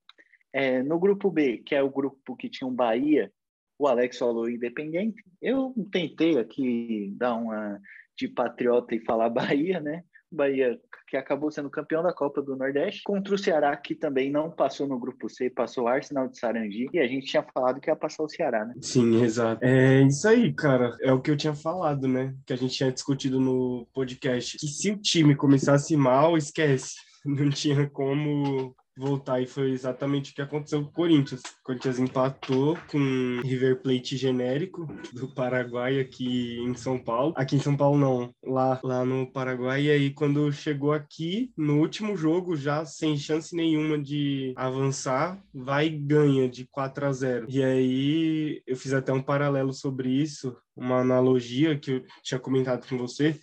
É, 0.52 0.82
no 0.82 0.98
grupo 0.98 1.30
B, 1.30 1.58
que 1.58 1.74
é 1.76 1.82
o 1.82 1.90
grupo 1.90 2.36
que 2.36 2.48
tinha 2.48 2.66
o 2.66 2.74
Bahia, 2.74 3.32
o 3.78 3.86
Alex 3.86 4.18
falou 4.18 4.50
Independente. 4.50 5.22
Eu 5.40 5.72
tentei 5.92 6.38
aqui 6.38 7.14
dar 7.16 7.36
uma 7.36 7.80
de 8.16 8.28
patriota 8.28 8.94
e 8.94 9.04
falar 9.04 9.28
Bahia, 9.30 9.80
né? 9.80 10.02
Bahia 10.30 10.78
que 11.06 11.16
acabou 11.16 11.50
sendo 11.50 11.70
campeão 11.70 12.02
da 12.02 12.12
Copa 12.12 12.42
do 12.42 12.56
Nordeste, 12.56 13.02
contra 13.04 13.34
o 13.34 13.38
Ceará, 13.38 13.76
que 13.76 13.94
também 13.94 14.30
não 14.30 14.50
passou 14.50 14.86
no 14.86 14.98
grupo 14.98 15.28
C, 15.28 15.48
passou 15.48 15.84
o 15.84 15.88
Arsenal 15.88 16.28
de 16.28 16.38
Sarandi, 16.38 16.88
e 16.92 16.98
a 16.98 17.06
gente 17.06 17.26
tinha 17.26 17.44
falado 17.54 17.80
que 17.80 17.88
ia 17.88 17.94
passar 17.94 18.24
o 18.24 18.28
Ceará, 18.28 18.64
né? 18.64 18.74
Sim, 18.82 19.22
exato. 19.22 19.64
É 19.64 20.02
isso 20.02 20.26
aí, 20.26 20.52
cara. 20.52 20.96
É 21.00 21.12
o 21.12 21.20
que 21.20 21.30
eu 21.30 21.36
tinha 21.36 21.54
falado, 21.54 22.08
né? 22.08 22.34
Que 22.44 22.52
a 22.52 22.56
gente 22.56 22.74
tinha 22.74 22.90
discutido 22.90 23.40
no 23.40 23.86
podcast. 23.94 24.58
Que 24.58 24.66
se 24.66 24.90
o 24.90 24.98
time 24.98 25.36
começasse 25.36 25.96
mal, 25.96 26.36
esquece. 26.36 26.94
Não 27.24 27.48
tinha 27.50 27.88
como 27.88 28.74
voltar 28.96 29.40
e 29.40 29.46
foi 29.46 29.70
exatamente 29.70 30.32
o 30.32 30.34
que 30.34 30.42
aconteceu 30.42 30.82
com 30.82 30.88
o 30.88 30.92
Corinthians. 30.92 31.40
O 31.40 31.64
Corinthians 31.64 31.98
empatou 31.98 32.78
com 32.90 33.40
River 33.44 33.82
Plate 33.82 34.16
genérico 34.16 34.86
do 35.12 35.28
Paraguai 35.28 36.00
aqui 36.00 36.58
em 36.60 36.74
São 36.74 36.98
Paulo. 36.98 37.34
Aqui 37.36 37.56
em 37.56 37.60
São 37.60 37.76
Paulo 37.76 37.98
não, 37.98 38.34
lá, 38.42 38.80
lá 38.82 39.04
no 39.04 39.30
Paraguai. 39.30 39.84
E 39.84 39.90
aí 39.90 40.10
quando 40.10 40.50
chegou 40.52 40.92
aqui, 40.92 41.52
no 41.56 41.78
último 41.78 42.16
jogo, 42.16 42.56
já 42.56 42.84
sem 42.84 43.16
chance 43.16 43.54
nenhuma 43.54 43.98
de 43.98 44.54
avançar, 44.56 45.42
vai 45.52 45.86
e 45.86 45.90
ganha 45.90 46.48
de 46.48 46.66
4 46.66 47.06
a 47.06 47.12
0. 47.12 47.46
E 47.48 47.62
aí 47.62 48.62
eu 48.66 48.76
fiz 48.76 48.92
até 48.92 49.12
um 49.12 49.22
paralelo 49.22 49.72
sobre 49.72 50.08
isso, 50.08 50.56
uma 50.74 51.00
analogia 51.00 51.78
que 51.78 51.90
eu 51.92 52.04
tinha 52.22 52.40
comentado 52.40 52.86
com 52.88 52.96
você 52.96 53.38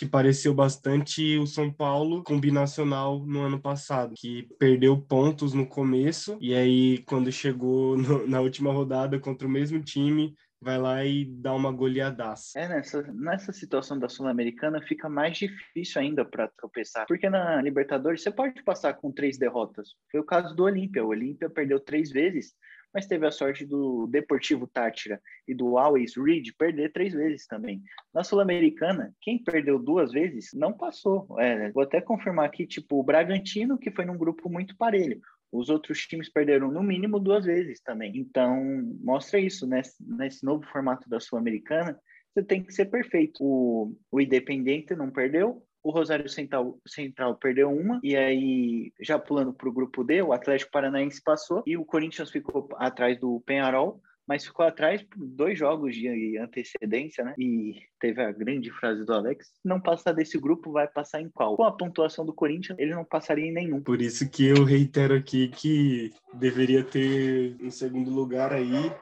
que 0.00 0.06
pareceu 0.06 0.54
bastante 0.54 1.36
o 1.36 1.46
São 1.46 1.70
Paulo 1.70 2.24
combinacional 2.24 3.18
no 3.26 3.42
ano 3.42 3.60
passado, 3.60 4.14
que 4.16 4.48
perdeu 4.58 4.96
pontos 4.98 5.52
no 5.52 5.66
começo 5.66 6.38
e 6.40 6.54
aí 6.54 7.02
quando 7.04 7.30
chegou 7.30 7.98
no, 8.00 8.26
na 8.26 8.40
última 8.40 8.72
rodada 8.72 9.20
contra 9.20 9.46
o 9.46 9.50
mesmo 9.50 9.78
time, 9.78 10.34
vai 10.58 10.78
lá 10.78 11.04
e 11.04 11.26
dá 11.26 11.52
uma 11.54 11.70
goleadaça. 11.70 12.58
É, 12.58 12.66
nessa, 12.66 13.02
nessa 13.12 13.52
situação 13.52 13.98
da 13.98 14.08
Sul-Americana 14.08 14.80
fica 14.80 15.06
mais 15.06 15.36
difícil 15.36 16.00
ainda 16.00 16.24
para 16.24 16.48
tropeçar, 16.48 17.06
porque 17.06 17.28
na 17.28 17.60
Libertadores 17.60 18.22
você 18.22 18.30
pode 18.30 18.62
passar 18.62 18.94
com 18.94 19.12
três 19.12 19.36
derrotas. 19.36 19.90
Foi 20.10 20.18
o 20.18 20.24
caso 20.24 20.56
do 20.56 20.64
Olímpia. 20.64 21.04
O 21.04 21.08
Olímpia 21.08 21.50
perdeu 21.50 21.78
três 21.78 22.10
vezes, 22.10 22.54
mas 22.92 23.06
teve 23.06 23.26
a 23.26 23.30
sorte 23.30 23.64
do 23.64 24.06
Deportivo 24.06 24.66
Tátira 24.66 25.20
e 25.46 25.54
do 25.54 25.78
Always 25.78 26.16
Reed 26.16 26.48
perder 26.58 26.92
três 26.92 27.12
vezes 27.12 27.46
também. 27.46 27.82
Na 28.12 28.24
Sul-Americana, 28.24 29.14
quem 29.20 29.42
perdeu 29.42 29.78
duas 29.78 30.12
vezes 30.12 30.50
não 30.52 30.72
passou. 30.72 31.26
É, 31.38 31.70
vou 31.70 31.82
até 31.82 32.00
confirmar 32.00 32.46
aqui, 32.46 32.66
tipo, 32.66 32.98
o 32.98 33.02
Bragantino, 33.02 33.78
que 33.78 33.90
foi 33.90 34.04
num 34.04 34.18
grupo 34.18 34.48
muito 34.48 34.76
parelho. 34.76 35.20
Os 35.52 35.68
outros 35.68 36.06
times 36.06 36.28
perderam 36.28 36.70
no 36.70 36.82
mínimo 36.82 37.18
duas 37.18 37.44
vezes 37.44 37.80
também. 37.80 38.16
Então, 38.16 38.62
mostra 39.02 39.40
isso, 39.40 39.66
né? 39.66 39.82
Nesse 40.00 40.44
novo 40.44 40.64
formato 40.66 41.08
da 41.08 41.18
Sul-Americana, 41.18 41.98
você 42.32 42.42
tem 42.42 42.62
que 42.62 42.72
ser 42.72 42.86
perfeito. 42.86 43.42
O, 43.42 43.96
o 44.10 44.20
Independente 44.20 44.94
não 44.94 45.10
perdeu, 45.10 45.64
o 45.82 45.90
Rosário 45.90 46.28
Central, 46.28 46.78
Central 46.86 47.36
perdeu 47.36 47.70
uma, 47.70 48.00
e 48.02 48.16
aí, 48.16 48.92
já 49.00 49.18
pulando 49.18 49.52
para 49.52 49.68
o 49.68 49.72
grupo 49.72 50.04
D, 50.04 50.22
o 50.22 50.32
Atlético 50.32 50.70
Paranaense 50.70 51.22
passou, 51.22 51.62
e 51.66 51.76
o 51.76 51.84
Corinthians 51.84 52.30
ficou 52.30 52.68
atrás 52.76 53.18
do 53.18 53.40
Penharol, 53.46 54.00
mas 54.28 54.44
ficou 54.44 54.64
atrás 54.64 55.02
por 55.02 55.18
dois 55.26 55.58
jogos 55.58 55.92
de 55.94 56.38
antecedência, 56.38 57.24
né? 57.24 57.34
E 57.36 57.80
teve 57.98 58.22
a 58.22 58.30
grande 58.30 58.70
frase 58.70 59.04
do 59.04 59.12
Alex: 59.12 59.50
não 59.64 59.80
passar 59.80 60.12
desse 60.12 60.38
grupo, 60.38 60.70
vai 60.70 60.86
passar 60.86 61.20
em 61.20 61.28
qual? 61.28 61.56
Com 61.56 61.64
a 61.64 61.76
pontuação 61.76 62.24
do 62.24 62.32
Corinthians, 62.32 62.78
ele 62.78 62.94
não 62.94 63.04
passaria 63.04 63.46
em 63.46 63.52
nenhum. 63.52 63.82
Por 63.82 64.00
isso 64.00 64.30
que 64.30 64.46
eu 64.46 64.62
reitero 64.62 65.14
aqui 65.14 65.48
que 65.48 66.12
deveria 66.34 66.84
ter 66.84 67.56
um 67.60 67.72
segundo 67.72 68.08
lugar 68.10 68.52
aí 68.52 68.92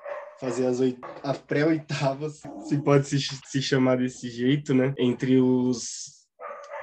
fazer 0.40 0.66
as 0.66 0.80
oit... 0.80 0.98
a 1.22 1.34
pré-oitavas, 1.34 2.40
se 2.60 2.80
pode 2.82 3.06
se, 3.06 3.18
se 3.18 3.60
chamar 3.60 3.98
desse 3.98 4.30
jeito, 4.30 4.72
né? 4.72 4.94
Entre 4.96 5.38
os 5.38 6.17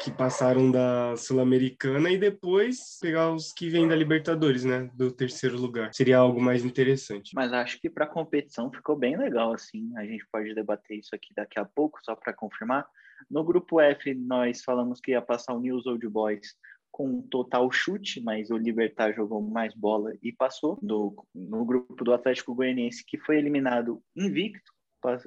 que 0.06 0.12
passaram 0.12 0.70
da 0.70 1.18
Sul-Americana 1.18 2.12
e 2.12 2.18
depois 2.18 3.00
pegar 3.02 3.34
os 3.34 3.52
que 3.52 3.72
vêm 3.72 3.88
da 3.88 3.96
Libertadores, 3.96 4.64
né? 4.64 4.88
Do 4.94 5.12
terceiro 5.12 5.60
lugar. 5.60 5.92
Seria 5.96 6.20
algo 6.20 6.40
mais 6.40 6.64
interessante. 6.64 7.32
Mas 7.34 7.52
acho 7.52 7.82
que 7.82 7.90
para 7.90 8.06
a 8.06 8.08
competição 8.08 8.72
ficou 8.72 8.96
bem 8.96 9.18
legal, 9.18 9.52
assim. 9.52 9.92
A 9.98 10.06
gente 10.06 10.24
pode 10.32 10.54
debater 10.54 11.00
isso 11.00 11.16
aqui 11.16 11.34
daqui 11.36 11.60
a 11.60 11.66
pouco, 11.66 11.98
só 12.04 12.16
para 12.16 12.34
confirmar. 12.34 12.86
No 13.28 13.44
grupo 13.44 13.82
F, 13.82 14.14
nós 14.14 14.62
falamos 14.62 15.02
que 15.02 15.10
ia 15.10 15.24
passar 15.24 15.56
o 15.56 15.60
News 15.60 15.88
Old 15.88 16.08
Boys 16.08 16.56
com 16.92 17.10
um 17.10 17.22
total 17.24 17.72
chute, 17.72 18.22
mas 18.22 18.52
o 18.52 18.58
Libertar 18.58 19.12
jogou 19.12 19.42
mais 19.42 19.74
bola 19.74 20.14
e 20.22 20.32
passou. 20.32 20.78
Do, 20.84 21.16
no 21.34 21.66
grupo 21.66 22.04
do 22.04 22.14
Atlético 22.14 22.54
Goianiense, 22.54 23.04
que 23.04 23.18
foi 23.18 23.40
eliminado 23.40 24.04
invicto, 24.16 24.72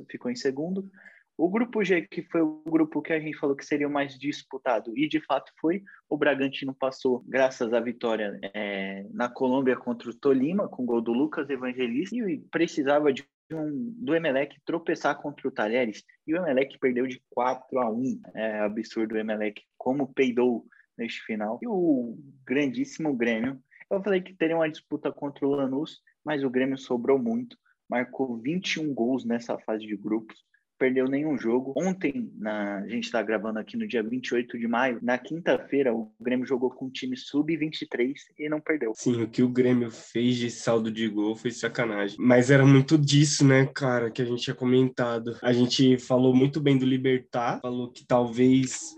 ficou 0.08 0.30
em 0.30 0.36
segundo. 0.36 0.88
O 1.38 1.48
grupo 1.48 1.84
G, 1.84 2.02
que 2.02 2.20
foi 2.20 2.42
o 2.42 2.60
grupo 2.66 3.00
que 3.00 3.12
a 3.12 3.20
gente 3.20 3.38
falou 3.38 3.54
que 3.54 3.64
seria 3.64 3.86
o 3.86 3.92
mais 3.92 4.18
disputado, 4.18 4.92
e 4.98 5.08
de 5.08 5.20
fato 5.20 5.52
foi, 5.60 5.84
o 6.10 6.16
Bragantino 6.16 6.74
passou 6.74 7.24
graças 7.28 7.72
à 7.72 7.78
vitória 7.78 8.36
é, 8.52 9.06
na 9.12 9.28
Colômbia 9.28 9.76
contra 9.76 10.10
o 10.10 10.14
Tolima, 10.14 10.68
com 10.68 10.84
gol 10.84 11.00
do 11.00 11.12
Lucas 11.12 11.48
Evangelista, 11.48 12.16
e 12.16 12.38
precisava 12.50 13.12
de 13.12 13.24
um, 13.52 13.94
do 13.96 14.16
Emelec 14.16 14.60
tropeçar 14.64 15.16
contra 15.22 15.46
o 15.46 15.52
Talheres, 15.52 16.02
e 16.26 16.34
o 16.34 16.38
Emelec 16.38 16.76
perdeu 16.80 17.06
de 17.06 17.22
4 17.30 17.78
a 17.78 17.88
1. 17.88 18.20
É 18.34 18.58
absurdo 18.58 19.14
o 19.14 19.18
Emelec, 19.18 19.62
como 19.78 20.12
peidou 20.12 20.66
neste 20.98 21.22
final. 21.22 21.60
E 21.62 21.68
o 21.68 22.18
grandíssimo 22.44 23.14
Grêmio, 23.14 23.62
eu 23.88 24.02
falei 24.02 24.20
que 24.20 24.34
teria 24.34 24.56
uma 24.56 24.68
disputa 24.68 25.12
contra 25.12 25.46
o 25.46 25.50
Lanús, 25.50 26.00
mas 26.24 26.42
o 26.42 26.50
Grêmio 26.50 26.76
sobrou 26.76 27.16
muito, 27.16 27.56
marcou 27.88 28.36
21 28.38 28.92
gols 28.92 29.24
nessa 29.24 29.56
fase 29.60 29.86
de 29.86 29.96
grupos, 29.96 30.47
perdeu 30.78 31.06
nenhum 31.06 31.36
jogo. 31.36 31.72
Ontem, 31.76 32.30
na, 32.36 32.78
a 32.78 32.88
gente 32.88 33.04
está 33.04 33.22
gravando 33.22 33.58
aqui 33.58 33.76
no 33.76 33.86
dia 33.86 34.02
28 34.02 34.58
de 34.58 34.68
maio, 34.68 34.98
na 35.02 35.18
quinta-feira, 35.18 35.92
o 35.94 36.10
Grêmio 36.20 36.46
jogou 36.46 36.70
com 36.70 36.86
um 36.86 36.90
time 36.90 37.16
sub-23 37.16 38.14
e 38.38 38.48
não 38.48 38.60
perdeu. 38.60 38.92
Sim, 38.94 39.22
o 39.22 39.28
que 39.28 39.42
o 39.42 39.48
Grêmio 39.48 39.90
fez 39.90 40.36
de 40.36 40.50
saldo 40.50 40.90
de 40.90 41.08
gol 41.08 41.34
foi 41.34 41.50
sacanagem. 41.50 42.16
Mas 42.20 42.50
era 42.50 42.64
muito 42.64 42.96
disso, 42.96 43.44
né, 43.44 43.66
cara, 43.66 44.10
que 44.10 44.22
a 44.22 44.24
gente 44.24 44.42
tinha 44.42 44.54
comentado. 44.54 45.36
A 45.42 45.52
gente 45.52 45.98
falou 45.98 46.34
muito 46.34 46.60
bem 46.60 46.78
do 46.78 46.86
Libertar, 46.86 47.60
falou 47.60 47.90
que 47.90 48.06
talvez 48.06 48.96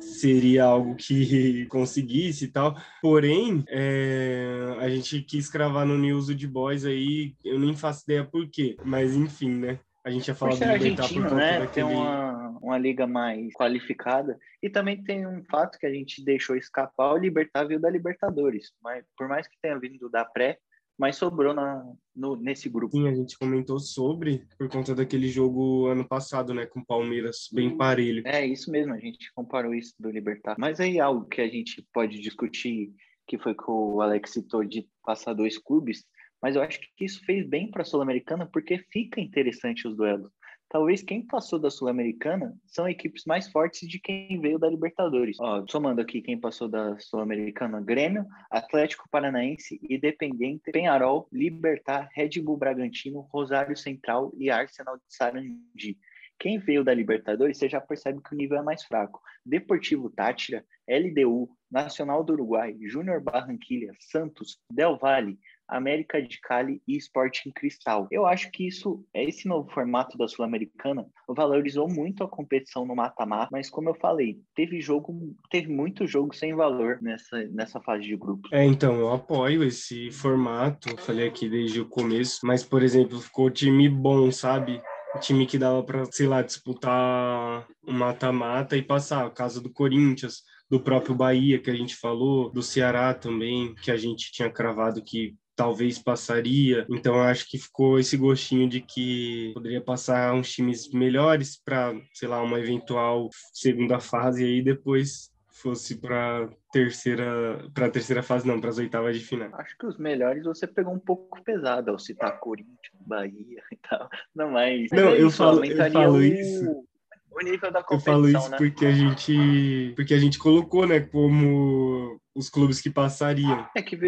seria 0.00 0.64
algo 0.64 0.94
que 0.96 1.66
conseguisse 1.70 2.46
e 2.46 2.48
tal. 2.48 2.76
Porém, 3.00 3.64
é, 3.68 4.76
a 4.78 4.88
gente 4.88 5.22
quis 5.22 5.48
cravar 5.48 5.86
no 5.86 5.96
News 5.96 6.34
de 6.34 6.46
Boys 6.46 6.84
aí, 6.84 7.34
eu 7.44 7.58
nem 7.58 7.74
faço 7.74 8.02
ideia 8.04 8.24
por 8.24 8.48
quê, 8.48 8.76
mas 8.84 9.14
enfim, 9.14 9.50
né? 9.50 9.78
A 10.04 10.10
gente 10.10 10.28
ia 10.28 10.34
falar 10.34 10.54
do 10.54 10.64
Libertar 10.64 11.08
por 11.08 11.22
conta 11.22 11.34
né? 11.34 11.58
Daquele... 11.60 11.72
Tem 11.72 11.84
uma, 11.84 12.58
uma 12.62 12.78
liga 12.78 13.06
mais 13.06 13.52
qualificada. 13.52 14.38
E 14.62 14.70
também 14.70 15.02
tem 15.02 15.26
um 15.26 15.44
fato 15.44 15.78
que 15.78 15.86
a 15.86 15.92
gente 15.92 16.24
deixou 16.24 16.56
escapar, 16.56 17.12
o 17.12 17.18
Libertar 17.18 17.64
veio 17.64 17.80
da 17.80 17.90
Libertadores. 17.90 18.72
Mas 18.82 19.04
por 19.16 19.28
mais 19.28 19.46
que 19.46 19.56
tenha 19.60 19.78
vindo 19.78 20.08
da 20.08 20.24
pré, 20.24 20.58
mas 21.00 21.16
sobrou 21.16 21.54
na, 21.54 21.82
no, 22.14 22.36
nesse 22.36 22.68
grupo. 22.68 22.94
Sim, 22.94 23.08
a 23.08 23.14
gente 23.14 23.38
comentou 23.38 23.78
sobre, 23.78 24.46
por 24.58 24.68
conta 24.68 24.94
daquele 24.94 25.28
jogo 25.28 25.86
ano 25.86 26.06
passado, 26.06 26.52
né, 26.52 26.66
com 26.66 26.80
o 26.80 26.84
Palmeiras, 26.84 27.48
bem 27.50 27.74
parelho. 27.74 28.22
É, 28.26 28.44
isso 28.44 28.70
mesmo, 28.70 28.92
a 28.92 28.98
gente 28.98 29.32
comparou 29.32 29.74
isso 29.74 29.94
do 29.98 30.10
Libertar. 30.10 30.56
Mas 30.58 30.78
aí 30.78 31.00
algo 31.00 31.24
que 31.24 31.40
a 31.40 31.48
gente 31.48 31.82
pode 31.90 32.20
discutir, 32.20 32.92
que 33.26 33.38
foi 33.38 33.54
que 33.54 33.64
o 33.66 34.02
Alex 34.02 34.30
citou 34.30 34.62
de 34.62 34.86
passar 35.02 35.32
dois 35.32 35.56
clubes, 35.56 36.04
mas 36.42 36.56
eu 36.56 36.62
acho 36.62 36.80
que 36.80 37.04
isso 37.04 37.24
fez 37.24 37.46
bem 37.46 37.70
para 37.70 37.82
a 37.82 37.84
Sul-Americana 37.84 38.46
porque 38.46 38.78
fica 38.90 39.20
interessante 39.20 39.86
os 39.86 39.96
duelos. 39.96 40.32
Talvez 40.70 41.02
quem 41.02 41.26
passou 41.26 41.58
da 41.58 41.68
Sul-Americana 41.68 42.56
são 42.64 42.88
equipes 42.88 43.24
mais 43.24 43.50
fortes 43.50 43.88
de 43.88 43.98
quem 43.98 44.40
veio 44.40 44.56
da 44.56 44.70
Libertadores. 44.70 45.36
Ó, 45.40 45.64
somando 45.68 46.00
aqui 46.00 46.22
quem 46.22 46.38
passou 46.38 46.68
da 46.68 46.96
Sul-Americana: 47.00 47.80
Grêmio, 47.80 48.24
Atlético 48.48 49.08
Paranaense, 49.10 49.80
Independente, 49.90 50.70
Penharol, 50.70 51.26
Libertar, 51.32 52.08
Red 52.14 52.40
Bull 52.40 52.56
Bragantino, 52.56 53.26
Rosário 53.32 53.76
Central 53.76 54.32
e 54.38 54.48
Arsenal 54.48 54.96
de 54.96 55.02
Sarandi. 55.08 55.98
Quem 56.38 56.56
veio 56.56 56.84
da 56.84 56.94
Libertadores, 56.94 57.58
você 57.58 57.68
já 57.68 57.80
percebe 57.80 58.22
que 58.22 58.32
o 58.32 58.38
nível 58.38 58.56
é 58.56 58.62
mais 58.62 58.84
fraco. 58.84 59.20
Deportivo 59.44 60.08
Tátira, 60.08 60.64
LDU, 60.88 61.50
Nacional 61.70 62.24
do 62.24 62.32
Uruguai, 62.32 62.76
Júnior 62.80 63.20
Barranquilha, 63.20 63.92
Santos, 63.98 64.58
Del 64.72 64.96
Valle, 64.96 65.38
América 65.70 66.20
de 66.20 66.40
Cali 66.40 66.82
e 66.86 66.96
Sporting 66.96 67.50
Cristal. 67.50 68.08
Eu 68.10 68.26
acho 68.26 68.50
que 68.50 68.66
isso, 68.66 69.04
esse 69.14 69.46
novo 69.48 69.70
formato 69.70 70.16
da 70.18 70.28
Sul-Americana, 70.28 71.06
valorizou 71.28 71.88
muito 71.88 72.24
a 72.24 72.28
competição 72.28 72.84
no 72.84 72.94
mata-mata, 72.94 73.48
mas 73.52 73.70
como 73.70 73.88
eu 73.88 73.94
falei, 73.94 74.40
teve 74.54 74.80
jogo, 74.80 75.34
teve 75.50 75.68
muito 75.68 76.06
jogo 76.06 76.34
sem 76.34 76.54
valor 76.54 76.98
nessa, 77.00 77.44
nessa 77.48 77.80
fase 77.80 78.04
de 78.04 78.16
grupos. 78.16 78.50
É, 78.52 78.64
então, 78.64 78.96
eu 78.96 79.12
apoio 79.12 79.62
esse 79.64 80.10
formato, 80.10 80.96
falei 80.98 81.28
aqui 81.28 81.48
desde 81.48 81.80
o 81.80 81.88
começo, 81.88 82.40
mas, 82.44 82.64
por 82.64 82.82
exemplo, 82.82 83.20
ficou 83.20 83.50
time 83.50 83.88
bom, 83.88 84.30
sabe? 84.30 84.82
time 85.18 85.46
que 85.46 85.58
dava 85.58 85.82
para, 85.82 86.04
sei 86.06 86.26
lá, 86.26 86.42
disputar 86.42 87.66
um 87.86 87.92
mata-mata 87.92 88.76
e 88.76 88.82
passar. 88.82 89.26
O 89.26 89.32
caso 89.32 89.60
do 89.60 89.70
Corinthians, 89.70 90.42
do 90.70 90.80
próprio 90.80 91.14
Bahia, 91.14 91.58
que 91.58 91.70
a 91.70 91.74
gente 91.74 91.96
falou, 91.96 92.50
do 92.50 92.62
Ceará 92.62 93.12
também, 93.12 93.74
que 93.74 93.90
a 93.90 93.96
gente 93.96 94.30
tinha 94.30 94.50
cravado 94.50 95.02
que 95.02 95.34
talvez 95.60 95.98
passaria. 95.98 96.86
Então 96.88 97.16
eu 97.16 97.20
acho 97.20 97.46
que 97.46 97.58
ficou 97.58 97.98
esse 97.98 98.16
gostinho 98.16 98.66
de 98.66 98.80
que 98.80 99.50
poderia 99.52 99.82
passar 99.82 100.32
uns 100.32 100.50
times 100.50 100.90
melhores 100.90 101.60
para, 101.62 101.94
sei 102.14 102.28
lá, 102.28 102.42
uma 102.42 102.58
eventual 102.58 103.28
segunda 103.52 104.00
fase 104.00 104.42
e 104.42 104.46
aí 104.46 104.62
depois 104.62 105.30
fosse 105.52 106.00
para 106.00 106.48
terceira 106.72 107.68
para 107.74 107.90
terceira 107.90 108.22
fase 108.22 108.46
não 108.46 108.58
para 108.58 108.70
as 108.70 108.78
oitavas 108.78 109.18
de 109.18 109.22
final 109.22 109.50
acho 109.60 109.76
que 109.76 109.84
os 109.84 109.98
melhores 109.98 110.44
você 110.44 110.66
pegou 110.66 110.94
um 110.94 110.98
pouco 110.98 111.42
pesado 111.42 111.90
ao 111.90 111.98
citar 111.98 112.40
Corinthians 112.40 113.02
Bahia 113.04 113.62
e 113.70 113.76
tal 113.76 114.08
não 114.34 114.52
mas 114.52 114.90
não 114.90 115.10
eu 115.10 115.30
falo 115.30 115.62
eu 115.62 115.92
falo 115.92 116.14
o... 116.14 116.22
isso 116.22 116.82
o 117.30 117.44
nível 117.44 117.70
da 117.70 117.82
competição, 117.82 118.14
Eu 118.14 118.22
falo 118.22 118.28
isso 118.28 118.50
né? 118.50 118.56
porque 118.56 118.86
a 118.86 118.92
gente 118.92 119.92
porque 119.94 120.14
a 120.14 120.18
gente 120.18 120.38
colocou, 120.38 120.86
né, 120.86 121.00
como 121.00 122.18
os 122.34 122.48
clubes 122.48 122.80
que 122.80 122.90
passariam. 122.90 123.68
É 123.76 123.82
que 123.82 123.98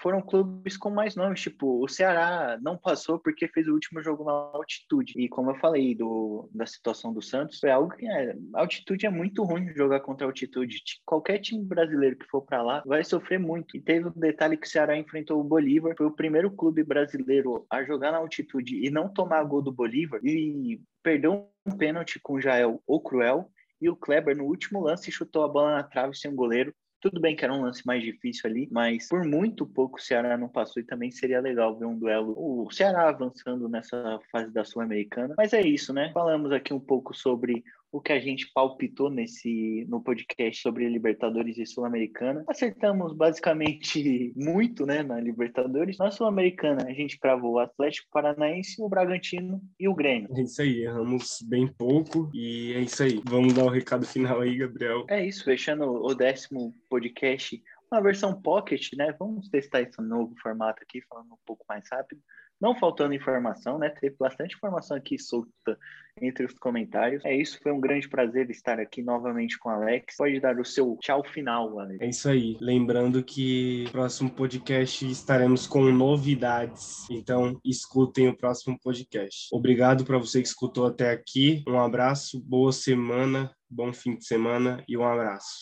foram 0.00 0.20
clubes 0.20 0.76
com 0.76 0.90
mais 0.90 1.16
nomes, 1.16 1.40
tipo, 1.40 1.82
o 1.82 1.88
Ceará 1.88 2.58
não 2.60 2.76
passou 2.76 3.18
porque 3.18 3.48
fez 3.48 3.66
o 3.68 3.72
último 3.72 4.02
jogo 4.02 4.24
na 4.24 4.32
altitude. 4.32 5.14
E 5.16 5.28
como 5.28 5.50
eu 5.50 5.54
falei 5.56 5.94
do, 5.94 6.48
da 6.52 6.66
situação 6.66 7.12
do 7.12 7.22
Santos, 7.22 7.58
foi 7.58 7.70
algo 7.70 7.94
que 7.96 8.06
é, 8.06 8.36
altitude 8.54 9.06
é 9.06 9.10
muito 9.10 9.42
ruim 9.44 9.72
jogar 9.74 10.00
contra 10.00 10.26
altitude. 10.26 10.82
Qualquer 11.04 11.38
time 11.38 11.64
brasileiro 11.64 12.16
que 12.16 12.26
for 12.26 12.42
para 12.42 12.62
lá 12.62 12.82
vai 12.86 13.02
sofrer 13.02 13.38
muito. 13.38 13.76
E 13.76 13.80
teve 13.80 14.08
o 14.08 14.12
um 14.14 14.20
detalhe 14.20 14.56
que 14.56 14.66
o 14.66 14.70
Ceará 14.70 14.96
enfrentou 14.96 15.40
o 15.40 15.44
Bolívar, 15.44 15.94
foi 15.96 16.06
o 16.06 16.14
primeiro 16.14 16.50
clube 16.50 16.84
brasileiro 16.84 17.66
a 17.70 17.82
jogar 17.82 18.12
na 18.12 18.18
altitude 18.18 18.84
e 18.84 18.90
não 18.90 19.08
tomar 19.08 19.42
gol 19.44 19.62
do 19.62 19.72
Bolívar 19.72 20.20
e 20.22 20.80
perdeu 21.02 21.48
um 21.66 21.76
pênalti 21.76 22.20
com 22.22 22.34
o 22.34 22.40
Jael 22.40 22.82
ou 22.86 23.00
Cruel. 23.00 23.50
E 23.80 23.88
o 23.88 23.96
Kleber, 23.96 24.36
no 24.36 24.44
último 24.44 24.82
lance, 24.82 25.10
chutou 25.10 25.42
a 25.42 25.48
bola 25.48 25.76
na 25.76 25.82
trave 25.82 26.14
sem 26.14 26.30
o 26.30 26.34
goleiro. 26.34 26.74
Tudo 27.00 27.20
bem 27.20 27.34
que 27.34 27.44
era 27.44 27.54
um 27.54 27.62
lance 27.62 27.86
mais 27.86 28.02
difícil 28.02 28.48
ali, 28.50 28.68
mas 28.70 29.08
por 29.08 29.24
muito 29.24 29.66
pouco 29.66 29.98
o 29.98 30.02
Ceará 30.02 30.36
não 30.36 30.48
passou 30.48 30.82
e 30.82 30.86
também 30.86 31.10
seria 31.10 31.40
legal 31.40 31.78
ver 31.78 31.86
um 31.86 31.98
duelo. 31.98 32.34
O 32.36 32.70
Ceará 32.70 33.08
avançando 33.08 33.68
nessa 33.68 34.20
fase 34.30 34.52
da 34.52 34.64
Sul-Americana. 34.64 35.34
Mas 35.36 35.52
é 35.52 35.62
isso, 35.62 35.94
né? 35.94 36.10
Falamos 36.12 36.52
aqui 36.52 36.74
um 36.74 36.80
pouco 36.80 37.14
sobre 37.14 37.64
o 37.92 38.00
que 38.00 38.12
a 38.12 38.20
gente 38.20 38.50
palpitou 38.52 39.10
nesse 39.10 39.84
no 39.88 40.00
podcast 40.00 40.62
sobre 40.62 40.88
Libertadores 40.88 41.58
e 41.58 41.66
Sul-Americana. 41.66 42.44
Acertamos 42.48 43.12
basicamente 43.14 44.32
muito, 44.36 44.86
né, 44.86 45.02
na 45.02 45.20
Libertadores. 45.20 45.98
Na 45.98 46.10
Sul-Americana, 46.10 46.86
a 46.86 46.92
gente 46.92 47.18
cravou 47.18 47.54
o 47.54 47.58
Atlético 47.58 48.08
Paranaense, 48.12 48.80
o 48.80 48.88
Bragantino 48.88 49.60
e 49.78 49.88
o 49.88 49.94
Grêmio. 49.94 50.30
É 50.36 50.42
isso 50.42 50.62
aí, 50.62 50.82
erramos 50.82 51.38
bem 51.42 51.66
pouco 51.66 52.30
e 52.32 52.74
é 52.74 52.80
isso 52.80 53.02
aí. 53.02 53.20
Vamos 53.24 53.54
dar 53.54 53.64
o 53.64 53.70
recado 53.70 54.06
final 54.06 54.40
aí, 54.40 54.56
Gabriel. 54.56 55.04
É 55.08 55.24
isso, 55.24 55.44
fechando 55.44 55.84
o 55.84 56.14
décimo 56.14 56.74
podcast, 56.88 57.60
uma 57.90 58.00
versão 58.00 58.40
pocket, 58.40 58.92
né? 58.96 59.14
Vamos 59.18 59.48
testar 59.48 59.82
esse 59.82 60.00
novo 60.00 60.34
formato 60.40 60.82
aqui, 60.82 61.00
falando 61.08 61.32
um 61.32 61.38
pouco 61.44 61.64
mais 61.68 61.84
rápido 61.90 62.20
não 62.60 62.74
faltando 62.74 63.14
informação, 63.14 63.78
né? 63.78 63.88
Teve 63.88 64.16
bastante 64.18 64.54
informação 64.54 64.96
aqui 64.96 65.18
solta 65.18 65.78
entre 66.20 66.44
os 66.44 66.52
comentários. 66.54 67.24
É 67.24 67.34
isso, 67.34 67.58
foi 67.62 67.72
um 67.72 67.80
grande 67.80 68.08
prazer 68.08 68.50
estar 68.50 68.78
aqui 68.78 69.02
novamente 69.02 69.58
com 69.58 69.68
o 69.68 69.72
Alex. 69.72 70.16
Pode 70.16 70.38
dar 70.40 70.58
o 70.58 70.64
seu 70.64 70.98
tchau 71.00 71.24
final, 71.24 71.78
Alex. 71.78 72.00
É 72.00 72.08
isso 72.08 72.28
aí. 72.28 72.56
Lembrando 72.60 73.22
que 73.22 73.84
no 73.86 73.92
próximo 73.92 74.30
podcast 74.30 75.10
estaremos 75.10 75.66
com 75.66 75.84
novidades. 75.84 77.08
Então, 77.10 77.58
escutem 77.64 78.28
o 78.28 78.36
próximo 78.36 78.78
podcast. 78.78 79.48
Obrigado 79.52 80.04
para 80.04 80.18
você 80.18 80.42
que 80.42 80.48
escutou 80.48 80.86
até 80.86 81.10
aqui. 81.10 81.64
Um 81.66 81.80
abraço, 81.80 82.40
boa 82.40 82.72
semana, 82.72 83.50
bom 83.68 83.92
fim 83.92 84.16
de 84.16 84.26
semana 84.26 84.84
e 84.86 84.96
um 84.96 85.04
abraço. 85.04 85.58